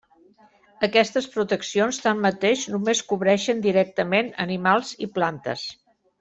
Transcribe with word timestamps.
Aquestes 0.87 1.27
proteccions 1.35 1.99
tanmateix 2.05 2.63
només 2.77 3.03
cobreixen 3.13 3.63
directament 3.67 4.33
animals 4.47 4.95
i 5.07 5.11
plantes. 5.21 5.69